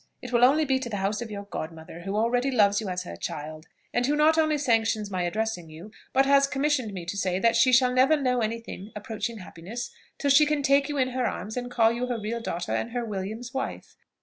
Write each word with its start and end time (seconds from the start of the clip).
It 0.19 0.33
will 0.33 0.43
only 0.43 0.65
be 0.65 0.79
to 0.79 0.89
the 0.89 0.97
house 0.97 1.21
of 1.21 1.29
your 1.29 1.43
godmother, 1.43 1.99
who 1.99 2.15
already 2.15 2.49
loves 2.49 2.81
you 2.81 2.89
as 2.89 3.03
her 3.03 3.15
child; 3.15 3.67
and 3.93 4.03
who 4.07 4.15
not 4.15 4.35
only 4.35 4.57
sanctions 4.57 5.11
my 5.11 5.21
addressing 5.21 5.69
you, 5.69 5.91
but 6.11 6.25
has 6.25 6.47
commissioned 6.47 6.91
me 6.91 7.05
to 7.05 7.15
say 7.15 7.37
that 7.37 7.55
she 7.55 7.71
shall 7.71 7.93
never 7.93 8.19
know 8.19 8.41
any 8.41 8.59
thing 8.61 8.91
approaching 8.95 9.37
happiness 9.37 9.91
till 10.17 10.31
she 10.31 10.47
can 10.47 10.63
take 10.63 10.89
you 10.89 10.97
in 10.97 11.09
her 11.09 11.27
arms 11.27 11.55
and 11.55 11.69
call 11.69 11.91
you 11.91 12.07
her 12.07 12.17
real 12.19 12.39
daughter 12.41 12.71
and 12.71 12.93
her 12.93 13.05
William's 13.05 13.53
wife. 13.53 13.95